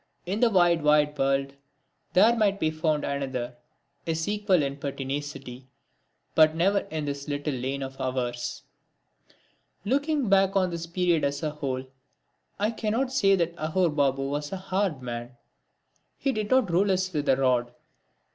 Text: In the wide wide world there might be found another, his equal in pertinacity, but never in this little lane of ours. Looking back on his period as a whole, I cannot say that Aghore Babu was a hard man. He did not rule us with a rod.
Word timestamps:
In 0.25 0.39
the 0.39 0.49
wide 0.49 0.81
wide 0.81 1.15
world 1.15 1.53
there 2.13 2.35
might 2.35 2.59
be 2.59 2.71
found 2.71 3.05
another, 3.05 3.57
his 4.03 4.27
equal 4.27 4.63
in 4.63 4.77
pertinacity, 4.77 5.67
but 6.33 6.55
never 6.55 6.79
in 6.89 7.05
this 7.05 7.27
little 7.27 7.53
lane 7.53 7.83
of 7.83 8.01
ours. 8.01 8.63
Looking 9.85 10.27
back 10.27 10.55
on 10.55 10.71
his 10.71 10.87
period 10.87 11.23
as 11.23 11.43
a 11.43 11.51
whole, 11.51 11.83
I 12.57 12.71
cannot 12.71 13.11
say 13.13 13.35
that 13.35 13.55
Aghore 13.57 13.91
Babu 13.95 14.23
was 14.23 14.51
a 14.51 14.57
hard 14.57 15.03
man. 15.03 15.37
He 16.17 16.31
did 16.31 16.49
not 16.49 16.71
rule 16.71 16.89
us 16.89 17.13
with 17.13 17.29
a 17.29 17.35
rod. 17.37 17.71